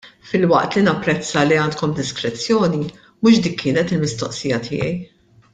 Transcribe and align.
Filwaqt 0.27 0.77
li 0.77 0.81
napprezza 0.85 1.43
li 1.49 1.59
għandkom 1.65 1.93
diskrezzjoni, 2.01 2.81
mhux 3.23 3.45
dik 3.49 3.57
kienet 3.63 3.97
il-mistoqsija 3.97 4.63
tiegħi. 4.71 4.93